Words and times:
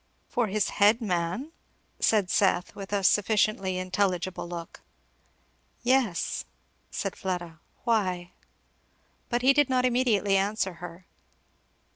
"For 0.27 0.47
his 0.47 0.69
head 0.81 0.99
man?" 0.99 1.51
said 1.99 2.31
Seth, 2.31 2.73
with 2.73 2.91
a 2.91 3.03
sufficiently 3.03 3.77
intelligible 3.77 4.49
look. 4.49 4.81
"Yes," 5.83 6.43
said 6.89 7.15
Fleda. 7.15 7.59
"Why?" 7.83 8.31
But 9.29 9.43
he 9.43 9.53
did 9.53 9.69
not 9.69 9.85
immediately 9.85 10.35
answer 10.37 10.73
her. 10.81 11.05